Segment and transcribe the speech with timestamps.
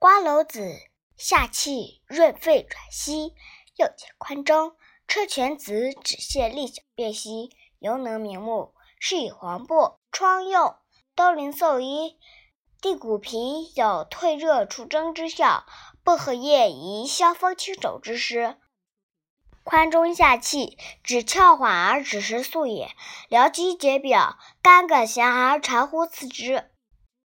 [0.00, 0.78] 瓜蒌子
[1.18, 3.34] 下气润肺转息，
[3.76, 4.70] 又解宽中；
[5.06, 7.50] 车前子止泻利小便稀，
[7.80, 8.74] 尤能明目。
[8.98, 10.74] 是以黄柏、疮用、
[11.14, 12.18] 兜铃、瘦衣、
[12.80, 15.66] 地骨皮有退热除蒸之效；
[16.02, 18.56] 薄荷叶宜消风清肿之湿。
[19.64, 22.90] 宽中下气，止窍缓而止食速也。
[23.28, 26.70] 疗肌解表，干梗咸而长乎刺之。